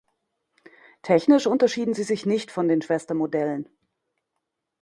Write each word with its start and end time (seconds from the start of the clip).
Technisch 1.03 1.45
unterschieden 1.45 1.93
sie 1.93 2.01
sich 2.01 2.25
nicht 2.25 2.49
von 2.49 2.67
den 2.67 2.81
Schwestermodellen. 2.81 3.69